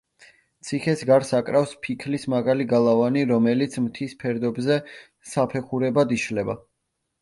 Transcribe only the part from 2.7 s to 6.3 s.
გალავანი, რომელიც მთის ფერდობზე საფეხურებად